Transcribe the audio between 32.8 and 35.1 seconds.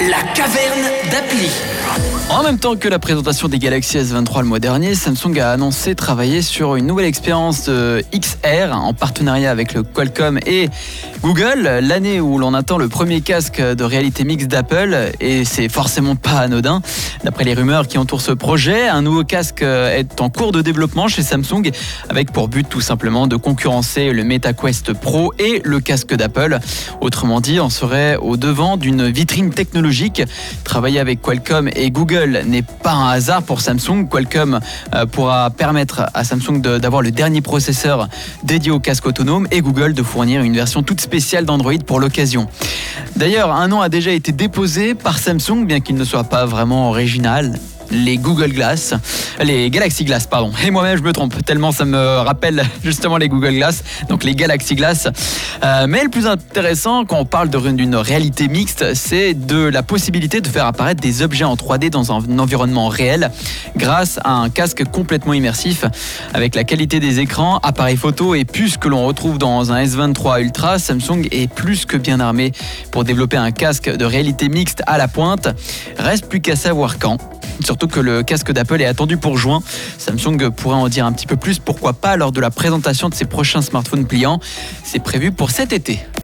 un hasard pour Samsung. Qualcomm euh,